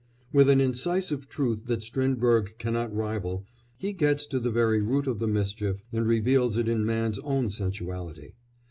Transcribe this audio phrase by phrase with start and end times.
[0.33, 3.45] With an incisive truth that Strindberg cannot rival
[3.77, 7.51] he gets to the very root of the mischief and reveals it in man's own
[7.51, 8.31] sensuality.